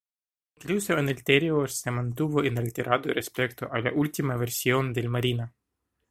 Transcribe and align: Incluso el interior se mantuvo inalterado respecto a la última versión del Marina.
Incluso 0.55 0.97
el 0.97 1.07
interior 1.11 1.69
se 1.69 1.91
mantuvo 1.91 2.43
inalterado 2.43 3.13
respecto 3.13 3.71
a 3.71 3.79
la 3.81 3.91
última 3.93 4.35
versión 4.35 4.93
del 4.93 5.09
Marina. 5.09 5.53